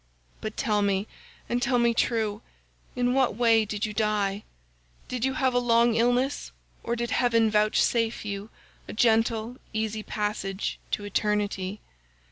But 0.41 0.57
tell 0.57 0.81
me, 0.81 1.05
and 1.47 1.61
tell 1.61 1.77
me 1.77 1.93
true, 1.93 2.41
in 2.95 3.13
what 3.13 3.35
way 3.35 3.65
did 3.65 3.85
you 3.85 3.93
die? 3.93 4.43
Did 5.07 5.23
you 5.23 5.35
have 5.35 5.53
a 5.53 5.59
long 5.59 5.93
illness, 5.93 6.51
or 6.81 6.95
did 6.95 7.11
heaven 7.11 7.51
vouchsafe 7.51 8.25
you 8.25 8.49
a 8.87 8.93
gentle 8.93 9.57
easy 9.75 10.01
passage 10.01 10.79
to 10.89 11.03
eternity? 11.05 11.81